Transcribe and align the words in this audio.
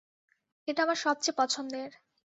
এটা 0.67 0.81
আমার 0.83 0.97
সবচেয়ে 0.97 1.37
পছন্দের। 1.37 1.89